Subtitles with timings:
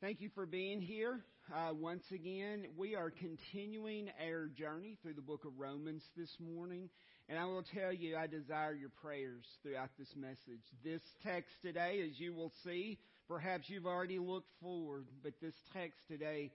[0.00, 1.24] Thank you for being here.
[1.52, 6.88] Uh, once again, we are continuing our journey through the book of Romans this morning.
[7.28, 10.62] And I will tell you, I desire your prayers throughout this message.
[10.84, 15.98] This text today, as you will see, perhaps you've already looked forward, but this text
[16.06, 16.52] today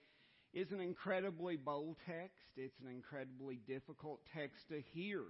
[0.53, 2.37] is an incredibly bold text.
[2.55, 5.21] It's an incredibly difficult text to hear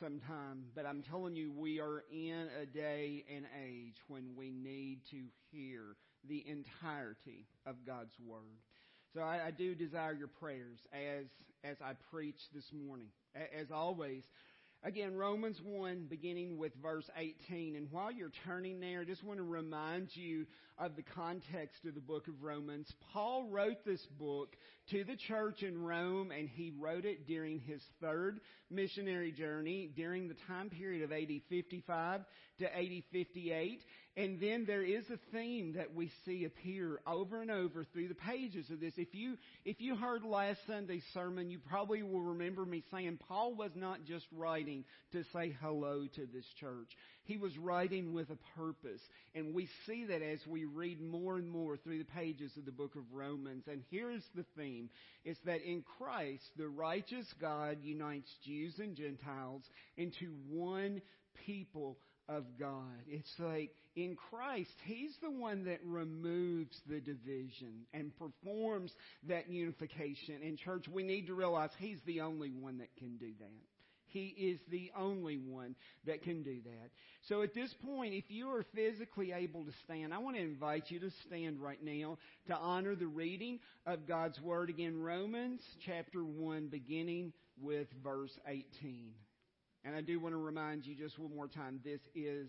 [0.00, 0.64] sometime.
[0.74, 5.24] But I'm telling you, we are in a day and age when we need to
[5.50, 5.96] hear
[6.28, 8.58] the entirety of God's Word.
[9.14, 11.26] So I, I do desire your prayers as,
[11.64, 13.08] as I preach this morning.
[13.34, 14.22] As always,
[14.84, 17.74] Again, Romans 1, beginning with verse 18.
[17.74, 20.46] And while you're turning there, I just want to remind you
[20.78, 22.86] of the context of the book of Romans.
[23.12, 24.54] Paul wrote this book
[24.90, 28.38] to the church in Rome, and he wrote it during his third
[28.70, 32.20] missionary journey, during the time period of AD 55
[32.60, 33.82] to AD 58.
[34.18, 38.16] And then there is a theme that we see appear over and over through the
[38.16, 38.94] pages of this.
[38.96, 43.54] If you, if you heard last Sunday's sermon, you probably will remember me saying Paul
[43.54, 46.90] was not just writing to say hello to this church.
[47.22, 49.00] He was writing with a purpose.
[49.36, 52.72] And we see that as we read more and more through the pages of the
[52.72, 53.66] book of Romans.
[53.70, 54.90] And here's the theme.
[55.24, 59.62] It's that in Christ, the righteous God unites Jews and Gentiles
[59.96, 61.02] into one
[61.46, 61.98] people
[62.28, 63.02] of God.
[63.08, 68.92] It's like in Christ, He's the one that removes the division and performs
[69.28, 70.42] that unification.
[70.42, 73.48] In church, we need to realize He's the only one that can do that.
[74.10, 75.74] He is the only one
[76.06, 76.90] that can do that.
[77.28, 80.90] So at this point, if you are physically able to stand, I want to invite
[80.90, 82.16] you to stand right now
[82.46, 84.70] to honor the reading of God's Word.
[84.70, 89.12] Again, Romans chapter 1, beginning with verse 18.
[89.84, 92.48] And I do want to remind you just one more time this is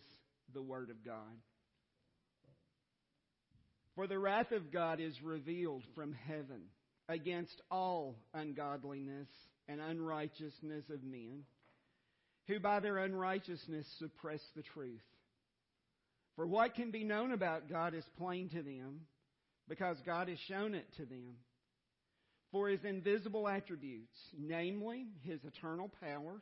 [0.54, 1.38] the Word of God.
[3.96, 6.64] For the wrath of God is revealed from heaven
[7.08, 9.28] against all ungodliness
[9.68, 11.44] and unrighteousness of men,
[12.48, 15.02] who by their unrighteousness suppress the truth.
[16.36, 19.02] For what can be known about God is plain to them,
[19.68, 21.36] because God has shown it to them.
[22.52, 26.42] For his invisible attributes, namely his eternal power,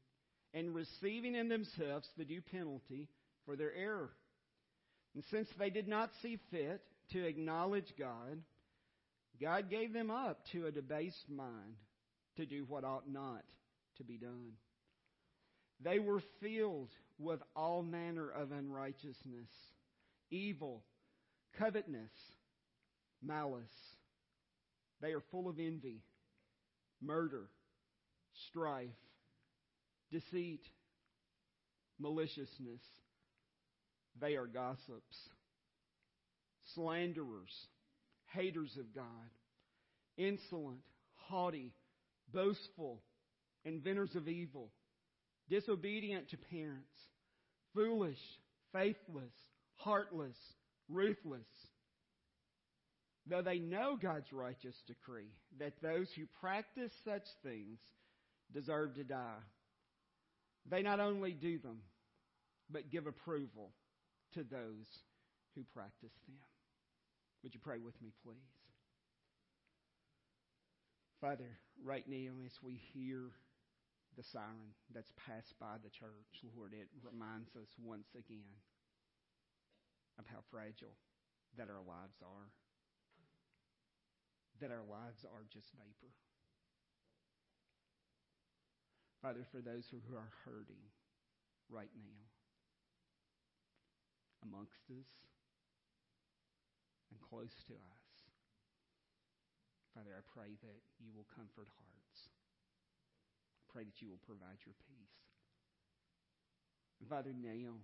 [0.53, 3.07] and receiving in themselves the due penalty
[3.45, 4.11] for their error.
[5.15, 6.81] And since they did not see fit
[7.11, 8.41] to acknowledge God,
[9.41, 11.75] God gave them up to a debased mind
[12.37, 13.43] to do what ought not
[13.97, 14.53] to be done.
[15.83, 19.49] They were filled with all manner of unrighteousness,
[20.29, 20.83] evil,
[21.57, 22.11] covetousness,
[23.21, 23.63] malice.
[25.01, 26.03] They are full of envy,
[27.01, 27.47] murder,
[28.49, 28.89] strife
[30.11, 30.61] deceit,
[31.99, 32.81] maliciousness.
[34.19, 35.17] They are gossips,
[36.75, 37.67] slanderers,
[38.33, 39.05] haters of God,
[40.17, 40.81] insolent,
[41.15, 41.71] haughty,
[42.33, 43.01] boastful,
[43.63, 44.71] inventors of evil,
[45.49, 46.91] disobedient to parents,
[47.73, 48.19] foolish,
[48.73, 49.33] faithless,
[49.75, 50.37] heartless,
[50.89, 51.47] ruthless.
[53.27, 57.79] Though they know God's righteous decree that those who practice such things
[58.53, 59.39] deserve to die.
[60.69, 61.81] They not only do them,
[62.69, 63.71] but give approval
[64.33, 64.87] to those
[65.55, 66.37] who practice them.
[67.43, 68.37] Would you pray with me, please?
[71.19, 73.29] Father, right now as we hear
[74.17, 78.57] the siren that's passed by the church, Lord, it reminds us once again
[80.17, 80.97] of how fragile
[81.57, 82.49] that our lives are.
[84.61, 86.13] That our lives are just vapor.
[89.21, 90.81] Father, for those who are hurting
[91.69, 92.21] right now
[94.41, 95.09] amongst us
[97.13, 98.05] and close to us,
[99.93, 102.17] Father, I pray that you will comfort hearts.
[103.61, 105.21] I pray that you will provide your peace.
[106.97, 107.77] And Father, now,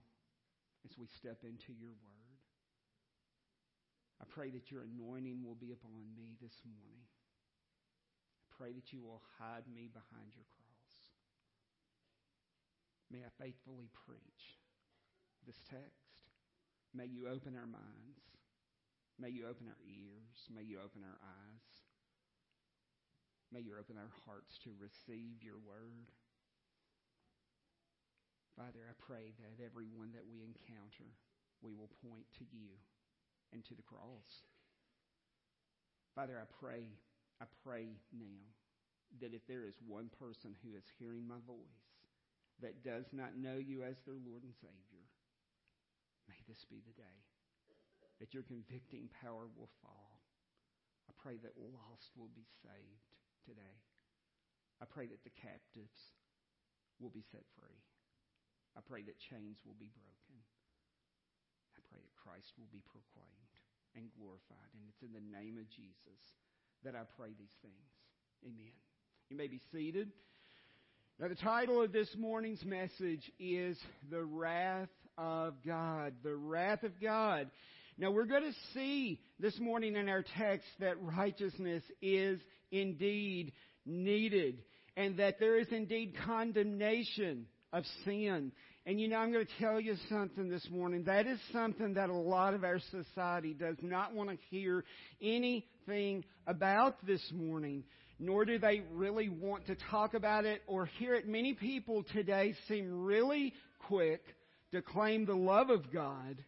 [0.85, 2.41] as we step into your word,
[4.21, 7.05] I pray that your anointing will be upon me this morning.
[8.41, 10.66] I pray that you will hide me behind your cross.
[13.11, 14.43] May I faithfully preach
[15.47, 16.19] this text.
[16.93, 18.19] May you open our minds.
[19.15, 20.35] May you open our ears.
[20.51, 21.67] May you open our eyes.
[23.51, 26.11] May you open our hearts to receive your word.
[28.59, 31.07] Father, I pray that everyone that we encounter,
[31.63, 32.75] we will point to you
[33.53, 34.43] and to the cross.
[36.11, 36.91] Father, I pray,
[37.39, 38.43] I pray now
[39.21, 41.86] that if there is one person who is hearing my voice
[42.61, 45.05] that does not know you as their Lord and Savior,
[46.25, 47.17] may this be the day
[48.19, 50.25] that your convicting power will fall.
[51.05, 53.13] I pray that lost will be saved
[53.45, 53.77] today.
[54.81, 56.17] I pray that the captives
[56.97, 57.81] will be set free.
[58.73, 60.37] I pray that chains will be broken.
[61.77, 63.53] I pray that Christ will be proclaimed
[63.93, 64.73] and glorified.
[64.73, 66.21] And it's in the name of Jesus
[66.85, 67.89] that I pray these things.
[68.45, 68.77] Amen.
[69.29, 70.13] You may be seated.
[71.19, 73.75] Now, the title of this morning's message is
[74.11, 74.87] The Wrath
[75.17, 76.13] of God.
[76.23, 77.49] The Wrath of God.
[77.97, 82.39] Now, we're going to see this morning in our text that righteousness is
[82.71, 83.53] indeed
[83.83, 84.59] needed
[84.95, 88.51] and that there is indeed condemnation of sin.
[88.85, 91.05] And you know, I'm going to tell you something this morning.
[91.05, 94.85] That is something that a lot of our society does not want to hear
[95.19, 97.85] anything about this morning,
[98.19, 101.27] nor do they really want to talk about it or hear it.
[101.27, 103.53] Many people today seem really
[103.87, 104.21] quick
[104.71, 106.43] to claim the love of God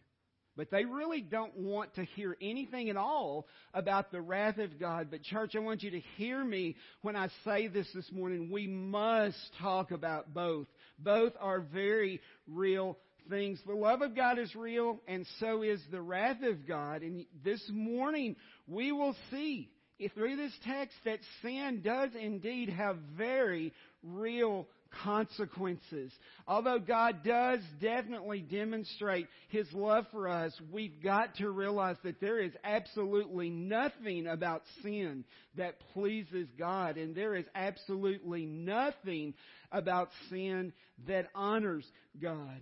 [0.60, 5.08] but they really don't want to hear anything at all about the wrath of God.
[5.10, 8.50] But, church, I want you to hear me when I say this this morning.
[8.50, 10.66] We must talk about both.
[10.98, 12.98] Both are very real
[13.30, 13.58] things.
[13.66, 17.00] The love of God is real, and so is the wrath of God.
[17.00, 18.36] And this morning,
[18.66, 19.70] we will see
[20.08, 24.66] through this text that sin does indeed have very real
[25.04, 26.12] consequences.
[26.46, 32.40] Although God does definitely demonstrate His love for us, we've got to realize that there
[32.40, 35.24] is absolutely nothing about sin
[35.56, 39.34] that pleases God, and there is absolutely nothing
[39.70, 40.72] about sin
[41.06, 41.86] that honors
[42.20, 42.60] God.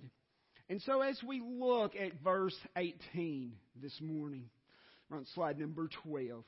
[0.69, 4.44] And so as we look at verse 18 this morning,
[5.08, 6.44] we're on slide number 12.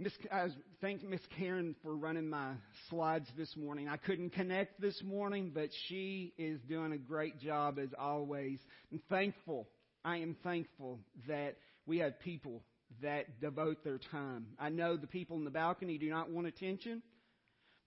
[0.00, 0.46] Miss, I
[0.80, 2.52] thank Miss Karen for running my
[2.88, 3.88] slides this morning.
[3.88, 8.60] I couldn't connect this morning, but she is doing a great job as always.
[8.92, 9.66] I'm thankful.
[10.04, 12.62] I am thankful that we have people
[13.02, 14.46] that devote their time.
[14.56, 17.02] I know the people in the balcony do not want attention,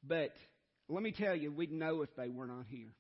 [0.04, 0.34] but
[0.90, 2.92] let me tell you, we'd know if they were not here.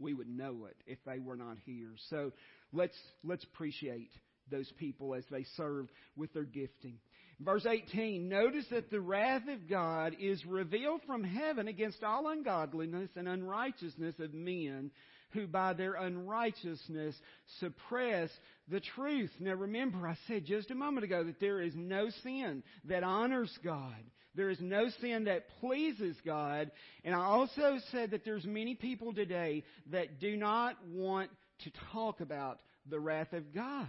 [0.00, 1.92] We would know it if they were not here.
[2.08, 2.32] So
[2.72, 4.10] let's let's appreciate
[4.50, 6.98] those people as they serve with their gifting.
[7.42, 13.08] Verse 18, notice that the wrath of God is revealed from heaven against all ungodliness
[13.16, 14.90] and unrighteousness of men
[15.30, 17.14] who by their unrighteousness
[17.60, 18.28] suppress
[18.68, 19.30] the truth.
[19.40, 23.56] Now remember, I said just a moment ago that there is no sin that honors
[23.64, 23.96] God.
[24.34, 26.70] There is no sin that pleases God.
[27.04, 31.30] And I also said that there's many people today that do not want
[31.64, 33.88] to talk about the wrath of God.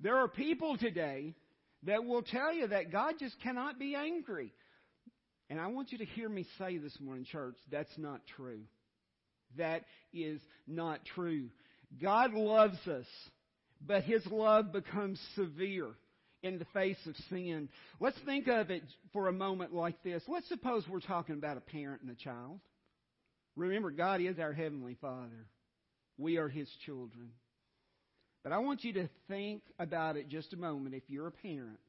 [0.00, 1.34] There are people today
[1.84, 4.52] that will tell you that God just cannot be angry.
[5.48, 8.62] And I want you to hear me say this morning, church, that's not true.
[9.56, 11.48] That is not true.
[12.02, 13.06] God loves us,
[13.84, 15.92] but His love becomes severe
[16.42, 17.68] in the face of sin.
[18.00, 20.22] Let's think of it for a moment like this.
[20.26, 22.60] Let's suppose we're talking about a parent and a child.
[23.54, 25.46] Remember, God is our Heavenly Father.
[26.18, 27.30] We are His children.
[28.46, 31.80] But I want you to think about it just a moment if you're a parent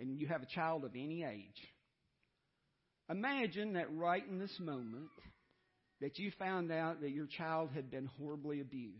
[0.00, 1.68] and you have a child of any age.
[3.10, 5.10] Imagine that right in this moment
[6.00, 8.96] that you found out that your child had been horribly abused.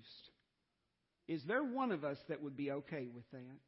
[1.28, 3.58] Is there one of us that would be okay with that?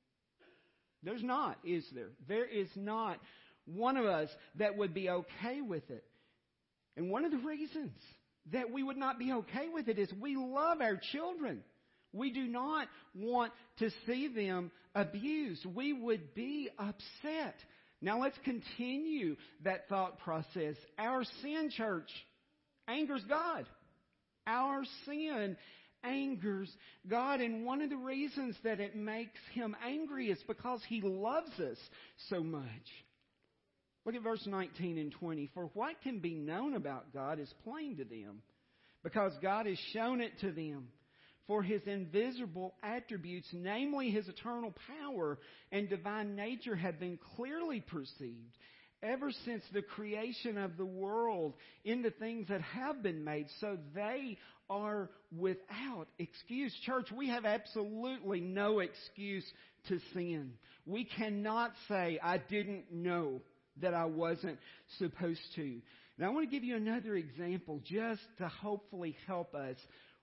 [1.03, 2.11] There's not, is there?
[2.29, 3.21] There is not
[3.65, 6.05] one of us that would be okay with it.
[6.95, 7.97] And one of the reasons
[8.53, 11.63] that we would not be okay with it is we love our children.
[12.13, 15.65] We do not want to see them abused.
[15.67, 17.55] We would be upset.
[18.03, 20.75] Now let's continue that thought process.
[20.99, 22.11] Our sin, church,
[22.89, 23.67] angers God.
[24.47, 25.57] Our sin
[26.03, 26.75] angers
[27.09, 27.41] God.
[27.41, 31.79] And one of the reasons that it makes him angry is because he loves us
[32.29, 32.65] so much.
[34.07, 35.51] Look at verse 19 and 20.
[35.53, 38.43] For what can be known about God is plain to them,
[39.03, 40.89] because God has shown it to them.
[41.47, 45.39] For his invisible attributes, namely his eternal power
[45.73, 48.57] and divine nature, have been clearly perceived
[49.03, 51.55] ever since the creation of the world
[51.85, 54.37] in the things that have been made, so they
[54.69, 56.73] are without excuse.
[56.85, 59.45] Church, we have absolutely no excuse
[59.89, 60.53] to sin.
[60.87, 63.41] We cannot say, I didn't know
[63.81, 64.59] that I wasn't
[64.99, 65.81] supposed to.
[66.19, 69.77] Now I want to give you another example just to hopefully help us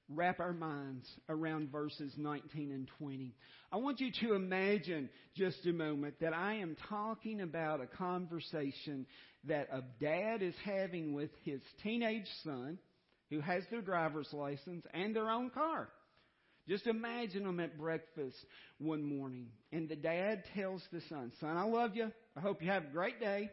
[0.10, 3.34] wrap our minds around verses 19 and 20.
[3.72, 9.06] I want you to imagine just a moment that I am talking about a conversation
[9.46, 12.78] that a dad is having with his teenage son
[13.30, 15.90] who has their driver's license and their own car.
[16.70, 18.36] Just imagine them at breakfast
[18.78, 22.12] one morning and the dad tells the son, son, I love you.
[22.36, 23.52] I hope you have a great day.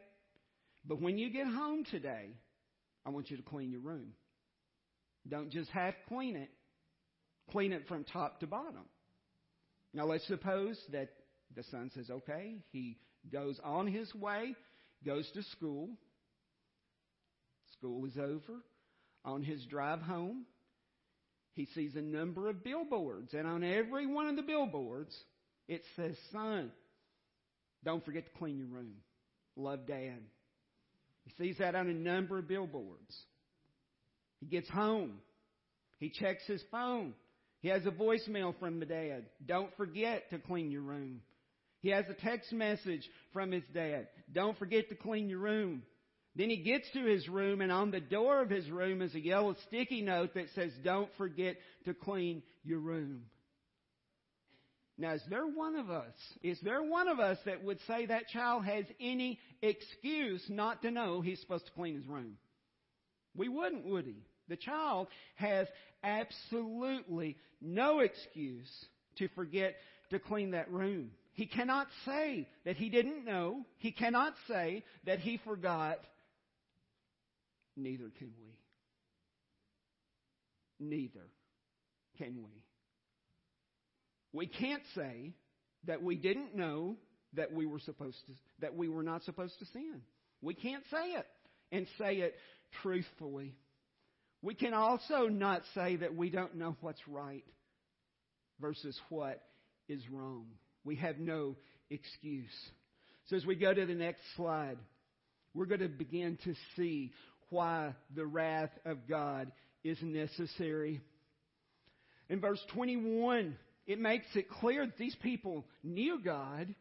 [0.86, 2.28] But when you get home today,
[3.06, 4.12] I want you to clean your room.
[5.28, 6.50] Don't just half clean it.
[7.50, 8.84] Clean it from top to bottom.
[9.92, 11.10] Now let's suppose that
[11.54, 12.98] the son says, okay, he
[13.32, 14.54] goes on his way,
[15.04, 15.90] goes to school.
[17.78, 18.60] School is over.
[19.24, 20.44] On his drive home,
[21.52, 25.14] he sees a number of billboards, and on every one of the billboards,
[25.68, 26.70] it says, son,
[27.84, 28.96] don't forget to clean your room.
[29.56, 30.20] Love dad.
[31.24, 33.14] He sees that on a number of billboards.
[34.44, 35.20] He gets home.
[35.96, 37.14] He checks his phone.
[37.60, 39.24] He has a voicemail from the dad.
[39.46, 41.22] Don't forget to clean your room.
[41.80, 44.06] He has a text message from his dad.
[44.30, 45.82] Don't forget to clean your room.
[46.36, 49.20] Then he gets to his room and on the door of his room is a
[49.20, 53.22] yellow sticky note that says, don't forget to clean your room.
[54.98, 58.28] Now, is there one of us, is there one of us that would say that
[58.28, 62.36] child has any excuse not to know he's supposed to clean his room?
[63.34, 64.18] We wouldn't, would he?
[64.48, 65.66] The child has
[66.02, 68.70] absolutely no excuse
[69.16, 69.76] to forget
[70.10, 71.10] to clean that room.
[71.32, 73.64] He cannot say that he didn't know.
[73.78, 75.98] He cannot say that he forgot.
[77.76, 78.58] Neither can we.
[80.78, 81.26] Neither
[82.18, 82.62] can we.
[84.32, 85.32] We can't say
[85.86, 86.96] that we didn't know
[87.34, 90.02] that we were supposed to, that we were not supposed to sin.
[90.40, 91.26] We can't say it
[91.72, 92.34] and say it
[92.82, 93.54] truthfully.
[94.44, 97.44] We can also not say that we don't know what's right
[98.60, 99.40] versus what
[99.88, 100.44] is wrong.
[100.84, 101.56] We have no
[101.88, 102.52] excuse.
[103.28, 104.76] So as we go to the next slide,
[105.54, 107.10] we're going to begin to see
[107.48, 109.50] why the wrath of God
[109.82, 111.00] is necessary.
[112.28, 116.74] In verse 21, it makes it clear that these people knew God,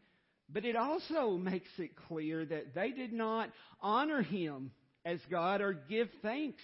[0.50, 3.48] but it also makes it clear that they did not
[3.80, 4.70] honor Him
[5.06, 6.60] as God or give thanks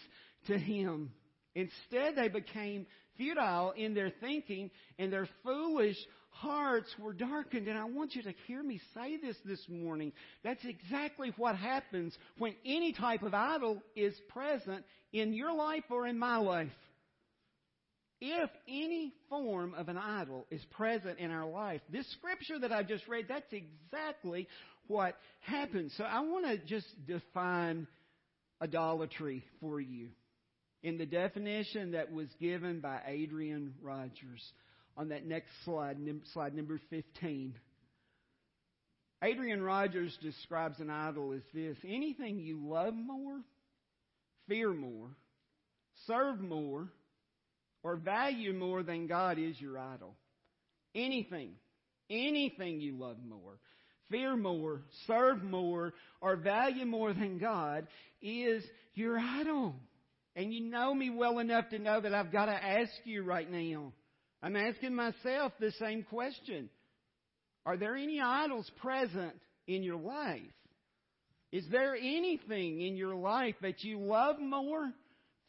[0.46, 1.10] to Him.
[1.54, 5.96] Instead, they became futile in their thinking and their foolish
[6.30, 7.68] hearts were darkened.
[7.68, 10.12] And I want you to hear me say this this morning.
[10.42, 16.06] That's exactly what happens when any type of idol is present in your life or
[16.06, 16.68] in my life.
[18.22, 22.82] If any form of an idol is present in our life, this scripture that I
[22.82, 24.46] just read, that's exactly
[24.88, 25.94] what happens.
[25.96, 27.86] So I want to just define
[28.62, 30.08] idolatry for you
[30.82, 34.42] in the definition that was given by Adrian Rogers
[34.96, 35.98] on that next slide,
[36.32, 37.54] slide number 15.
[39.22, 43.40] Adrian Rogers describes an idol as this anything you love more,
[44.48, 45.10] fear more,
[46.06, 46.88] serve more,
[47.82, 50.14] or value more than God is your idol.
[50.94, 51.52] Anything,
[52.08, 53.58] anything you love more,
[54.10, 57.86] fear more, serve more, or value more than God
[58.22, 59.74] is your idol.
[60.36, 63.50] And you know me well enough to know that I've got to ask you right
[63.50, 63.92] now.
[64.42, 66.70] I'm asking myself the same question.
[67.66, 69.34] Are there any idols present
[69.66, 70.40] in your life?
[71.52, 74.92] Is there anything in your life that you love more,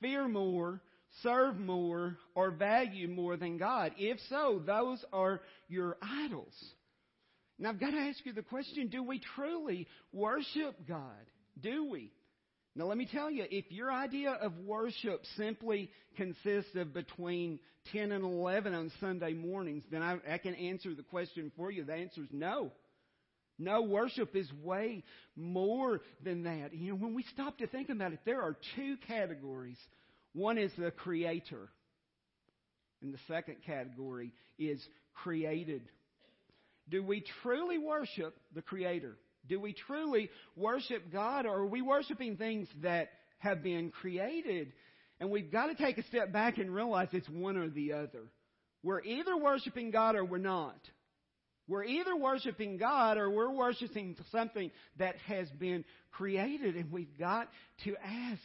[0.02, 0.82] fear more,
[1.22, 3.94] serve more, or value more than God?
[3.98, 6.54] If so, those are your idols.
[7.60, 11.02] Now I've got to ask you the question, do we truly worship God?
[11.62, 12.12] Do we?
[12.76, 17.60] Now let me tell you, if your idea of worship simply consists of between
[17.92, 21.84] 10 and 11 on Sunday mornings, then I, I can answer the question for you.
[21.84, 22.72] The answer is no.
[23.60, 25.04] No, worship is way
[25.36, 26.74] more than that.
[26.74, 29.78] You know, when we stop to think about it, there are two categories.
[30.34, 31.70] One is the creator,
[33.02, 34.82] and the second category is
[35.14, 35.84] created.
[36.90, 39.18] Do we truly worship the creator?
[39.48, 44.74] Do we truly worship God or are we worshiping things that have been created?
[45.20, 48.24] And we've got to take a step back and realize it's one or the other.
[48.84, 50.80] We're either worshiping God or we're not.
[51.68, 57.48] We're either worshiping God or we're worshiping something that has been created and we've got
[57.86, 58.42] to ask,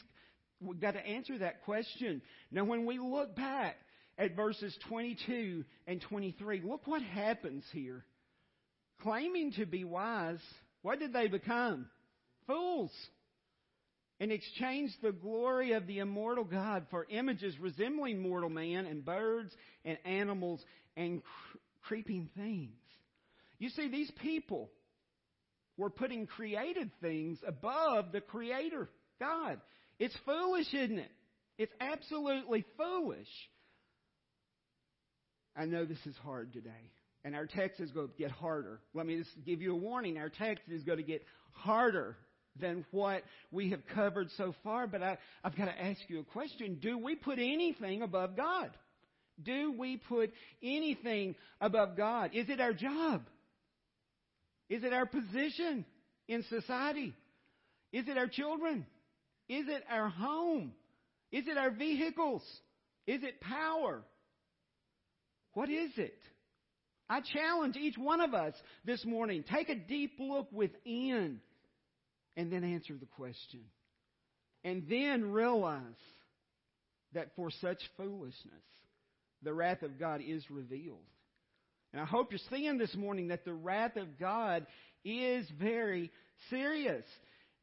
[0.60, 2.22] we've got to answer that question.
[2.50, 3.76] Now when we look back
[4.18, 8.04] at verses 22 and 23, look what happens here.
[9.02, 10.38] Claiming to be wise,
[10.86, 11.86] what did they become?
[12.46, 12.92] Fools.
[14.20, 19.52] And exchanged the glory of the immortal God for images resembling mortal man and birds
[19.84, 20.64] and animals
[20.96, 22.78] and cre- creeping things.
[23.58, 24.70] You see, these people
[25.76, 28.88] were putting created things above the Creator,
[29.18, 29.60] God.
[29.98, 31.10] It's foolish, isn't it?
[31.58, 33.26] It's absolutely foolish.
[35.56, 36.92] I know this is hard today.
[37.26, 38.78] And our text is going to get harder.
[38.94, 40.16] Let me just give you a warning.
[40.16, 42.16] Our text is going to get harder
[42.60, 44.86] than what we have covered so far.
[44.86, 46.78] But I, I've got to ask you a question.
[46.80, 48.70] Do we put anything above God?
[49.42, 50.30] Do we put
[50.62, 52.30] anything above God?
[52.32, 53.22] Is it our job?
[54.70, 55.84] Is it our position
[56.28, 57.12] in society?
[57.92, 58.86] Is it our children?
[59.48, 60.74] Is it our home?
[61.32, 62.42] Is it our vehicles?
[63.04, 64.04] Is it power?
[65.54, 66.20] What is it?
[67.08, 71.40] I challenge each one of us this morning take a deep look within
[72.36, 73.60] and then answer the question.
[74.64, 75.82] And then realize
[77.14, 78.64] that for such foolishness,
[79.42, 80.98] the wrath of God is revealed.
[81.92, 84.66] And I hope you're seeing this morning that the wrath of God
[85.04, 86.10] is very
[86.50, 87.04] serious.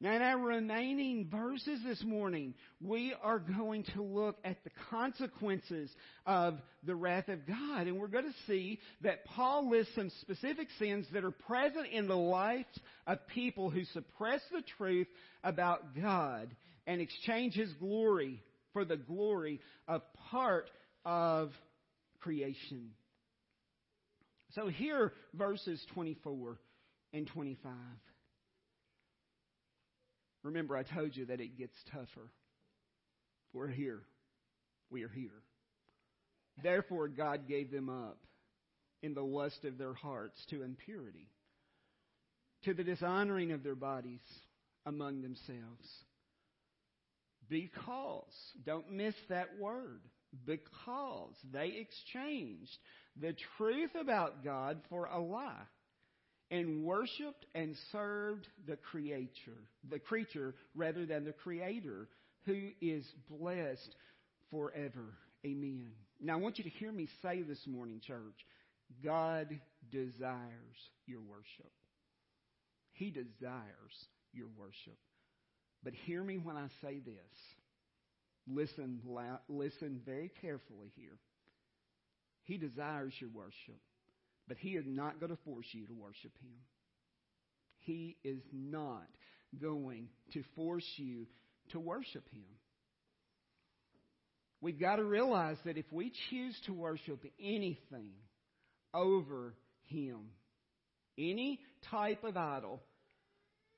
[0.04, 5.90] Now, in our remaining verses this morning, we are going to look at the consequences
[6.26, 7.88] of the wrath of God.
[7.88, 12.10] And we're going to see that Paul lists some specific sins that are present in
[12.10, 12.68] the lives
[13.08, 15.08] of people who suppress the truth
[15.42, 16.54] about God
[16.86, 20.70] and exchange His glory for the glory of part
[21.06, 21.54] of
[22.20, 22.90] creation.
[24.52, 26.58] So here, verses 24
[27.14, 27.72] and 25.
[30.44, 32.30] Remember, I told you that it gets tougher.
[33.54, 34.02] We're here.
[34.90, 35.32] We are here.
[36.62, 38.20] Therefore, God gave them up
[39.02, 41.28] in the lust of their hearts to impurity,
[42.64, 44.22] to the dishonoring of their bodies
[44.86, 45.88] among themselves.
[47.50, 48.34] Because,
[48.66, 50.02] don't miss that word,
[50.46, 52.78] because they exchanged
[53.20, 55.68] the truth about God for a lie
[56.54, 59.58] and worshiped and served the creator,
[59.90, 62.08] the creature rather than the creator
[62.46, 63.96] who is blessed
[64.52, 65.16] forever.
[65.44, 65.88] Amen.
[66.22, 68.46] Now I want you to hear me say this morning, church,
[69.04, 69.60] God
[69.92, 71.72] desires your worship.
[72.92, 75.00] He desires your worship.
[75.84, 77.40] But hear me when I say this.
[78.48, 79.00] Listen,
[79.50, 81.18] listen very carefully here.
[82.44, 83.82] He desires your worship.
[84.48, 86.56] But He is not going to force you to worship Him.
[87.80, 89.08] He is not
[89.62, 91.28] going to force you
[91.72, 92.46] to worship Him.
[94.62, 98.12] We've got to realize that if we choose to worship anything
[98.94, 99.56] over
[99.90, 100.30] Him,
[101.18, 101.60] any
[101.92, 102.82] type of idol,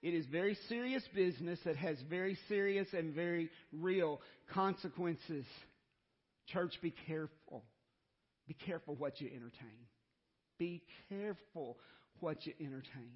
[0.04, 4.22] it is very serious business that has very serious and very real
[4.54, 5.46] consequences.
[6.50, 7.64] Church, be careful.
[8.48, 9.88] Be careful what you entertain.
[10.58, 11.78] Be careful
[12.20, 13.12] what you entertain.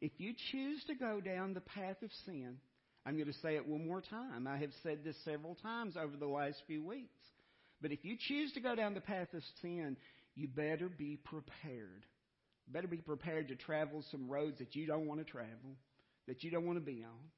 [0.00, 2.56] If you choose to go down the path of sin,
[3.06, 4.46] I'm going to say it one more time.
[4.46, 7.18] I have said this several times over the last few weeks.
[7.80, 9.96] But if you choose to go down the path of sin,
[10.34, 12.04] you better be prepared.
[12.68, 15.76] Better be prepared to travel some roads that you don't want to travel,
[16.26, 17.30] that you don't want to be on.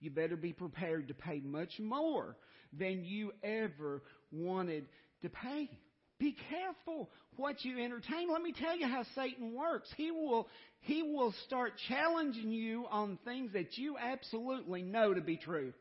[0.00, 2.36] You better be prepared to pay much more
[2.72, 4.86] than you ever wanted
[5.22, 5.68] to pay.
[6.18, 8.30] Be careful what you entertain.
[8.32, 9.88] Let me tell you how Satan works.
[9.96, 10.48] He will,
[10.80, 15.72] he will start challenging you on things that you absolutely know to be true.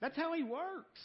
[0.00, 1.00] That's how he works.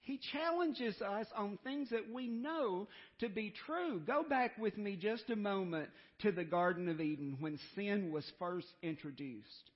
[0.00, 2.88] He challenges us on things that we know
[3.20, 4.00] to be true.
[4.06, 5.90] Go back with me just a moment
[6.22, 9.70] to the Garden of Eden when sin was first introduced.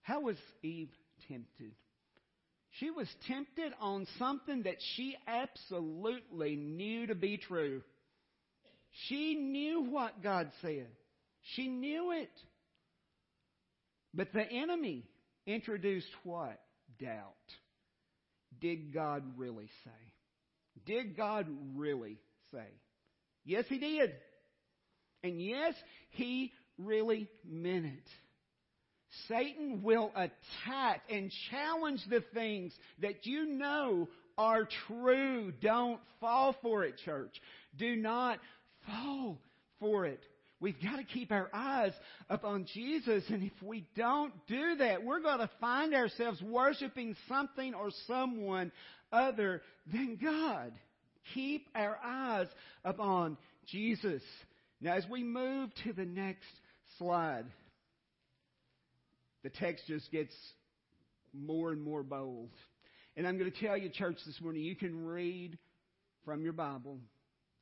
[0.00, 0.88] How was Eve
[1.28, 1.72] tempted?
[2.72, 7.82] She was tempted on something that she absolutely knew to be true.
[9.06, 10.88] She knew what God said.
[11.54, 12.30] She knew it.
[14.14, 15.04] But the enemy
[15.46, 16.60] introduced what?
[17.00, 17.34] Doubt.
[18.60, 19.90] Did God really say?
[20.86, 22.18] Did God really
[22.52, 22.66] say?
[23.44, 24.12] Yes, He did.
[25.22, 25.74] And yes,
[26.10, 28.08] He really meant it.
[29.28, 35.52] Satan will attack and challenge the things that you know are true.
[35.60, 37.34] Don't fall for it, church.
[37.76, 38.38] Do not
[38.86, 39.38] fall
[39.80, 40.20] for it.
[40.60, 41.92] We've got to keep our eyes
[42.28, 47.74] upon Jesus, and if we don't do that, we're going to find ourselves worshiping something
[47.74, 48.72] or someone
[49.12, 50.72] other than God.
[51.34, 52.48] Keep our eyes
[52.84, 54.22] upon Jesus.
[54.80, 56.48] Now, as we move to the next
[56.98, 57.44] slide,
[59.42, 60.34] the text just gets
[61.32, 62.50] more and more bold.
[63.16, 65.58] And I'm going to tell you, church, this morning, you can read
[66.24, 66.98] from your Bible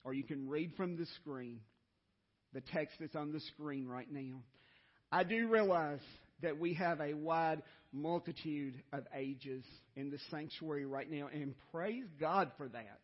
[0.04, 1.60] or you can read from the screen
[2.52, 4.42] the text that's on the screen right now.
[5.10, 6.00] I do realize
[6.42, 7.62] that we have a wide
[7.92, 13.00] multitude of ages in the sanctuary right now, and praise God for that.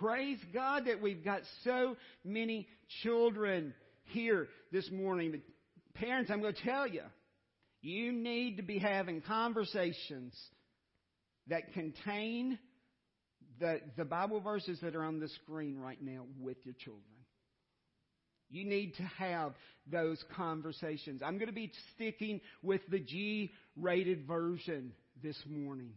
[0.00, 2.66] Praise God that we've got so many
[3.02, 5.32] children here this morning.
[5.32, 5.40] But
[5.94, 7.02] parents, I'm going to tell you,
[7.82, 10.34] you need to be having conversations
[11.48, 12.58] that contain
[13.58, 17.02] the, the Bible verses that are on the screen right now with your children.
[18.50, 19.54] You need to have
[19.90, 21.22] those conversations.
[21.24, 24.92] I'm going to be sticking with the G rated version
[25.22, 25.92] this morning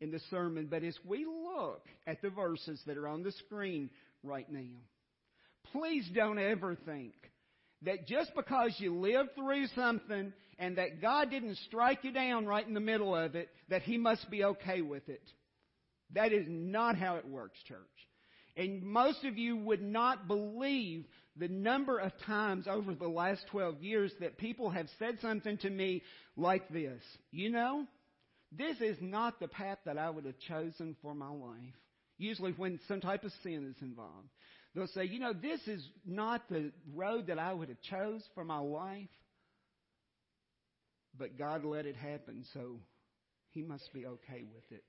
[0.00, 3.90] in the sermon, but as we look at the verses that are on the screen
[4.22, 4.74] right now,
[5.72, 7.14] please don't ever think
[7.84, 12.66] that just because you lived through something and that God didn't strike you down right
[12.66, 15.22] in the middle of it, that He must be okay with it.
[16.14, 17.78] That is not how it works, church.
[18.56, 21.04] And most of you would not believe
[21.36, 25.70] the number of times over the last 12 years that people have said something to
[25.70, 26.02] me
[26.36, 27.02] like this.
[27.32, 27.86] You know,
[28.52, 31.74] this is not the path that I would have chosen for my life.
[32.16, 34.28] Usually when some type of sin is involved.
[34.74, 38.44] They'll say, you know, this is not the road that I would have chose for
[38.44, 39.08] my life.
[41.16, 42.80] But God let it happen, so
[43.50, 44.82] He must be okay with it.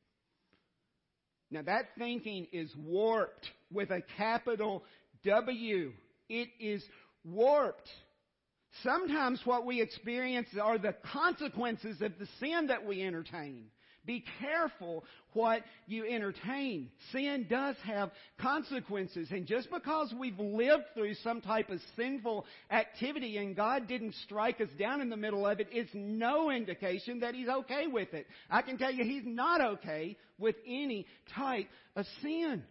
[1.52, 4.84] Now that thinking is warped with a capital
[5.24, 5.92] W.
[6.30, 6.84] It is
[7.24, 7.88] warped.
[8.84, 13.66] Sometimes what we experience are the consequences of the sin that we entertain.
[14.06, 16.90] Be careful what you entertain.
[17.12, 19.28] Sin does have consequences.
[19.32, 24.62] And just because we've lived through some type of sinful activity and God didn't strike
[24.62, 28.28] us down in the middle of it is no indication that He's okay with it.
[28.50, 32.64] I can tell you He's not okay with any type of sin.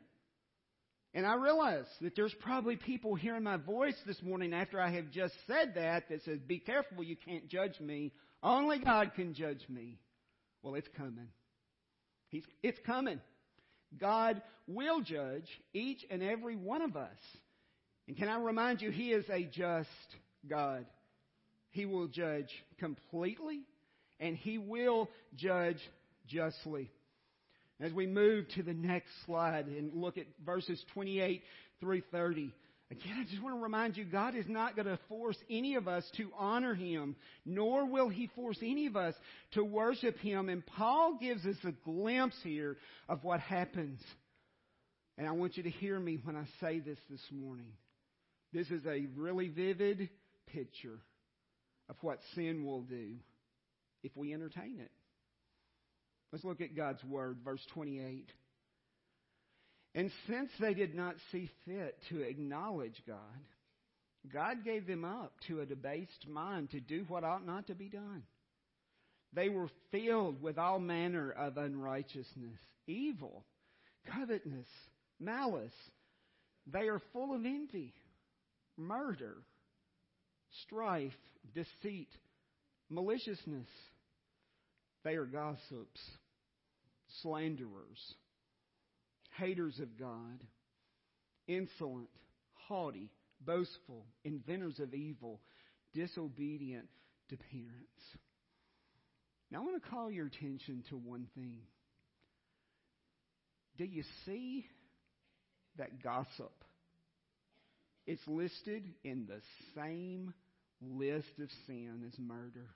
[1.14, 5.12] And I realize that there's probably people hearing my voice this morning after I have
[5.12, 8.12] just said that that says, be careful, you can't judge me.
[8.42, 9.98] Only God can judge me.
[10.64, 11.28] Well, it's coming.
[12.30, 13.20] He's, it's coming.
[14.00, 17.18] God will judge each and every one of us.
[18.08, 19.88] And can I remind you, He is a just
[20.48, 20.86] God.
[21.70, 22.48] He will judge
[22.78, 23.60] completely
[24.18, 25.78] and He will judge
[26.26, 26.90] justly.
[27.78, 31.42] As we move to the next slide and look at verses 28
[31.80, 32.52] through 30,
[33.00, 35.88] again, I just want to remind you God is not going to force any of
[35.88, 39.14] us to honor Him, nor will He force any of us
[39.52, 40.48] to worship Him.
[40.48, 42.76] And Paul gives us a glimpse here
[43.08, 44.00] of what happens.
[45.16, 47.72] And I want you to hear me when I say this this morning.
[48.52, 50.08] This is a really vivid
[50.46, 50.98] picture
[51.88, 53.14] of what sin will do
[54.02, 54.90] if we entertain it.
[56.32, 58.28] Let's look at God's Word, verse 28.
[59.94, 63.16] And since they did not see fit to acknowledge God,
[64.32, 67.88] God gave them up to a debased mind to do what ought not to be
[67.88, 68.22] done.
[69.32, 73.44] They were filled with all manner of unrighteousness, evil,
[74.12, 74.68] covetousness,
[75.20, 75.72] malice.
[76.66, 77.92] They are full of envy,
[78.76, 79.36] murder,
[80.62, 81.12] strife,
[81.54, 82.08] deceit,
[82.90, 83.68] maliciousness.
[85.04, 86.00] They are gossips
[87.22, 88.14] slanderers,
[89.38, 90.42] haters of God,
[91.46, 92.08] insolent,
[92.68, 95.40] haughty, boastful, inventors of evil,
[95.92, 96.86] disobedient
[97.30, 98.02] to parents.
[99.50, 101.60] Now I want to call your attention to one thing.
[103.76, 104.66] Do you see
[105.78, 106.52] that gossip?
[108.06, 109.40] It's listed in the
[109.74, 110.34] same
[110.80, 112.68] list of sin as murder.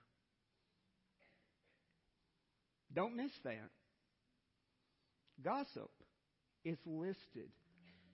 [2.95, 3.71] Don't miss that.
[5.45, 5.91] Gossip
[6.69, 7.51] is listed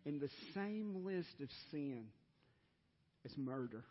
[0.04, 2.04] in the same list of sin
[3.24, 3.84] as murder.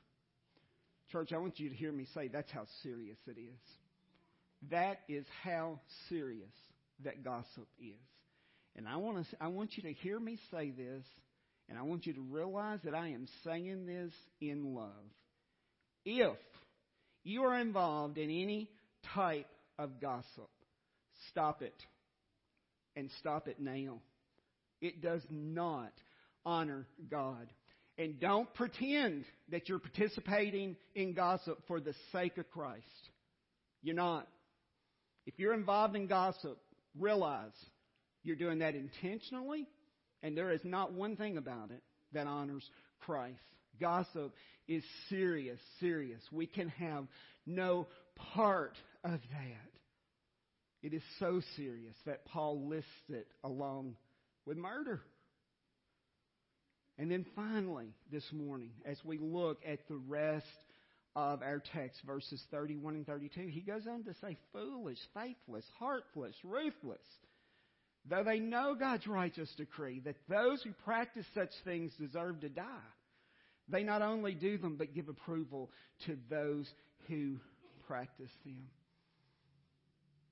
[1.12, 3.60] Church, I want you to hear me say that's how serious it is.
[4.72, 6.54] That is how serious
[7.04, 8.00] that gossip is.
[8.76, 11.04] And I want to I want you to hear me say this
[11.70, 14.90] and I want you to realize that I am saying this in love.
[16.06, 16.38] If
[17.24, 18.70] you are involved in any
[19.14, 19.48] type
[19.78, 20.50] of gossip,
[21.30, 21.76] stop it.
[22.96, 24.00] And stop it now.
[24.84, 25.94] It does not
[26.46, 27.48] honor God.
[27.98, 32.84] And don't pretend that you're participating in gossip for the sake of Christ.
[33.82, 34.28] You're not.
[35.26, 36.58] If you're involved in gossip,
[37.00, 37.54] realize
[38.24, 39.68] you're doing that intentionally,
[40.22, 42.70] and there is not one thing about it that honors
[43.06, 43.40] Christ.
[43.80, 44.34] Gossip
[44.68, 46.22] is serious, serious.
[46.30, 47.06] We can have
[47.46, 47.88] no
[48.34, 49.72] part of that.
[50.82, 53.96] It is so serious that Paul lists it along
[54.46, 55.02] with murder.
[56.98, 60.46] And then finally, this morning, as we look at the rest
[61.16, 66.36] of our text, verses 31 and 32, he goes on to say, foolish, faithless, heartless,
[66.44, 67.02] ruthless.
[68.10, 72.64] Though they know God's righteous decree that those who practice such things deserve to die,
[73.70, 75.72] they not only do them, but give approval
[76.06, 76.68] to those
[77.08, 77.38] who
[77.88, 78.68] practice them.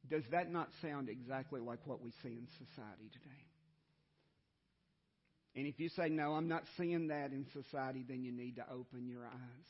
[0.10, 3.46] Does that not sound exactly like what we see in society today?
[5.56, 8.66] And if you say, no, I'm not seeing that in society, then you need to
[8.72, 9.68] open your eyes.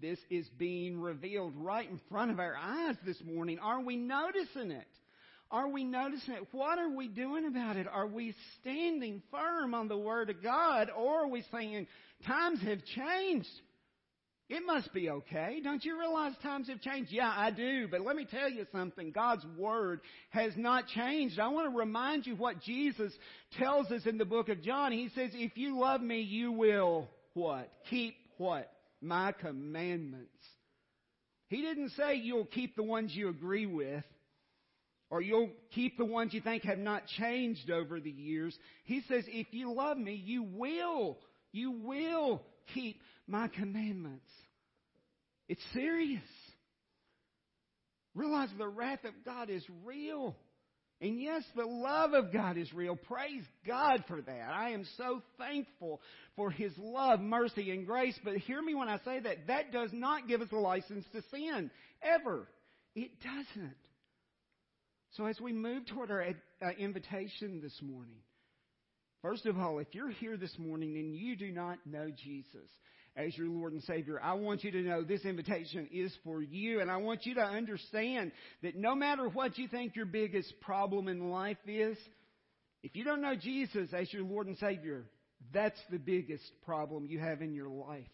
[0.00, 3.58] This is being revealed right in front of our eyes this morning.
[3.60, 4.88] Are we noticing it?
[5.50, 6.48] Are we noticing it?
[6.50, 7.86] What are we doing about it?
[7.86, 11.86] Are we standing firm on the Word of God or are we saying
[12.26, 13.48] times have changed?
[14.50, 15.60] It must be okay.
[15.64, 17.10] Don't you realize times have changed?
[17.10, 17.88] Yeah, I do.
[17.90, 19.10] But let me tell you something.
[19.10, 21.38] God's Word has not changed.
[21.38, 23.12] I want to remind you what Jesus
[23.58, 24.92] tells us in the book of John.
[24.92, 27.72] He says, if you love me, you will what?
[27.88, 28.70] Keep what?
[29.00, 30.28] My commandments.
[31.48, 34.04] He didn't say you'll keep the ones you agree with
[35.08, 38.56] or you'll keep the ones you think have not changed over the years.
[38.84, 41.18] He says, if you love me, you will,
[41.52, 42.42] you will
[42.74, 44.30] keep my commandments.
[45.48, 46.22] It's serious.
[48.14, 50.36] Realize the wrath of God is real.
[51.00, 52.96] And yes, the love of God is real.
[52.96, 54.48] Praise God for that.
[54.50, 56.00] I am so thankful
[56.36, 58.18] for His love, mercy, and grace.
[58.24, 59.48] But hear me when I say that.
[59.48, 61.70] That does not give us a license to sin.
[62.02, 62.46] Ever.
[62.94, 63.74] It doesn't.
[65.16, 68.18] So as we move toward our uh, invitation this morning,
[69.20, 72.70] first of all, if you're here this morning and you do not know Jesus
[73.16, 76.80] as your Lord and Savior, I want you to know this invitation is for you.
[76.80, 81.08] And I want you to understand that no matter what you think your biggest problem
[81.08, 81.96] in life is,
[82.82, 85.04] if you don't know Jesus as your Lord and Savior,
[85.52, 88.06] that's the biggest problem you have in your life.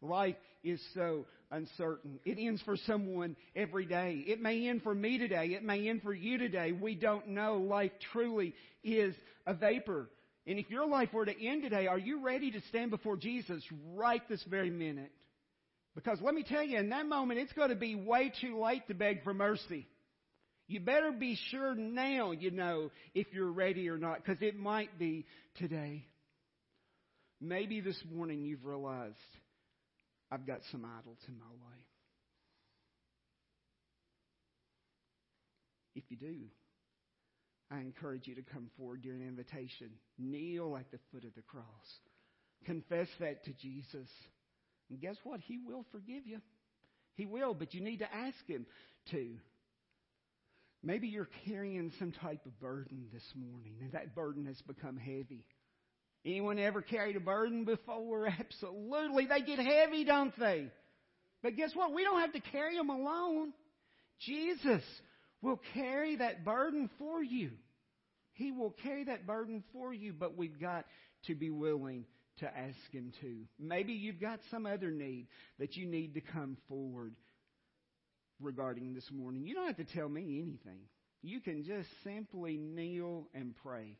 [0.00, 2.20] Life is so uncertain.
[2.24, 4.24] It ends for someone every day.
[4.26, 5.48] It may end for me today.
[5.48, 6.72] It may end for you today.
[6.72, 7.56] We don't know.
[7.56, 9.14] Life truly is
[9.46, 10.08] a vapor.
[10.46, 13.62] And if your life were to end today, are you ready to stand before Jesus
[13.94, 15.12] right this very minute?
[15.94, 18.86] Because let me tell you, in that moment, it's going to be way too late
[18.88, 19.86] to beg for mercy.
[20.66, 24.98] You better be sure now you know if you're ready or not, because it might
[24.98, 25.24] be
[25.56, 26.06] today.
[27.40, 29.16] Maybe this morning you've realized
[30.30, 31.84] I've got some idols in my life.
[35.94, 36.34] If you do,
[37.74, 39.90] I encourage you to come forward during invitation.
[40.18, 41.64] Kneel at the foot of the cross.
[42.64, 44.08] Confess that to Jesus.
[44.90, 45.40] And guess what?
[45.40, 46.40] He will forgive you.
[47.16, 48.66] He will, but you need to ask Him
[49.10, 49.36] to.
[50.82, 55.44] Maybe you're carrying some type of burden this morning, and that burden has become heavy.
[56.24, 58.26] Anyone ever carried a burden before?
[58.38, 59.26] Absolutely.
[59.26, 60.68] They get heavy, don't they?
[61.42, 61.92] But guess what?
[61.92, 63.52] We don't have to carry them alone.
[64.20, 64.82] Jesus
[65.42, 67.50] will carry that burden for you.
[68.34, 70.84] He will carry that burden for you, but we've got
[71.26, 72.04] to be willing
[72.38, 73.36] to ask Him to.
[73.58, 77.14] Maybe you've got some other need that you need to come forward
[78.40, 79.46] regarding this morning.
[79.46, 80.80] You don't have to tell me anything.
[81.22, 83.96] You can just simply kneel and pray.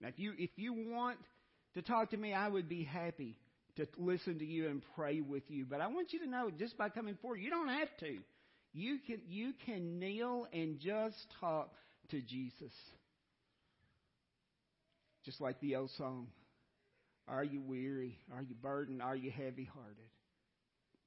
[0.00, 1.18] Now, if you, if you want
[1.74, 3.36] to talk to me, I would be happy
[3.76, 5.64] to listen to you and pray with you.
[5.64, 8.18] But I want you to know just by coming forward, you don't have to.
[8.72, 11.72] You can, you can kneel and just talk
[12.10, 12.72] to Jesus.
[15.30, 16.26] Just like the old song,
[17.28, 18.18] Are you weary?
[18.34, 19.00] Are you burdened?
[19.00, 20.10] Are you heavy hearted?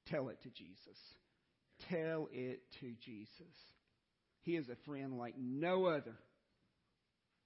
[0.06, 0.96] Tell it to Jesus.
[1.90, 3.54] Tell it to Jesus.
[4.40, 6.14] He is a friend like no other.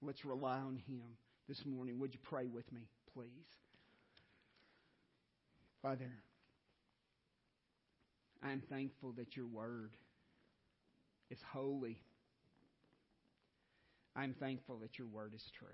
[0.01, 1.01] Let's rely on him
[1.49, 1.99] this morning.
[1.99, 3.27] Would you pray with me, please?
[5.81, 6.13] Father,
[8.41, 9.97] I am thankful that your word
[11.29, 11.99] is holy.
[14.15, 15.67] I'm thankful that your word is true.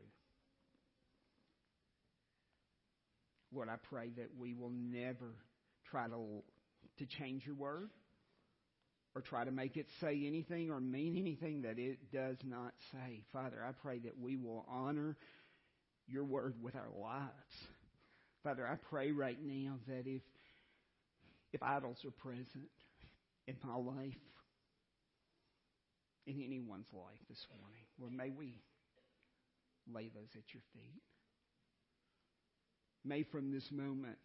[3.55, 5.33] Lord, I pray that we will never
[5.89, 6.43] try to,
[6.97, 7.89] to change your word
[9.15, 13.23] or try to make it say anything or mean anything that it does not say.
[13.31, 15.15] Father, I pray that we will honor
[16.07, 17.31] your word with our lives.
[18.43, 20.21] Father, I pray right now that if
[21.53, 22.67] if idols are present
[23.47, 24.19] in my life,
[26.27, 28.59] in anyone's life this morning, Lord, may we
[29.87, 31.01] lay those at your feet.
[33.05, 34.17] May from this moment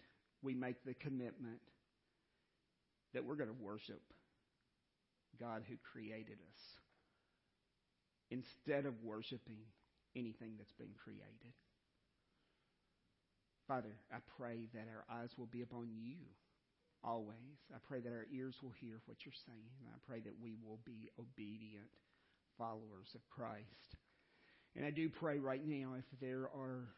[0.43, 1.61] we make the commitment
[3.12, 4.01] that we're going to worship
[5.38, 6.61] God who created us
[8.31, 9.61] instead of worshiping
[10.16, 11.55] anything that's been created.
[13.69, 16.16] Father, I pray that our eyes will be upon you
[17.05, 17.59] always.
[17.73, 19.71] I pray that our ears will hear what you're saying.
[19.87, 21.90] I pray that we will be obedient
[22.59, 23.97] followers of Christ.
[24.77, 26.88] And I do pray right now if there are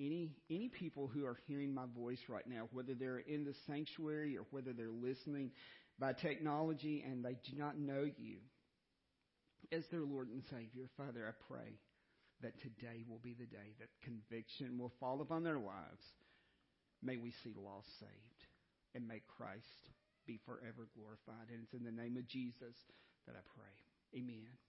[0.00, 4.36] any any people who are hearing my voice right now, whether they're in the sanctuary
[4.36, 5.50] or whether they're listening
[5.98, 8.38] by technology and they do not know you
[9.72, 11.78] as their Lord and Savior, Father, I pray
[12.42, 16.04] that today will be the day that conviction will fall upon their lives.
[17.02, 18.42] May we see lost saved
[18.94, 19.90] and may Christ
[20.26, 21.48] be forever glorified.
[21.50, 22.76] And it's in the name of Jesus
[23.26, 24.20] that I pray.
[24.20, 24.62] Amen.